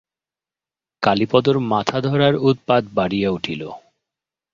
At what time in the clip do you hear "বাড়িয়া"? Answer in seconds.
2.93-3.29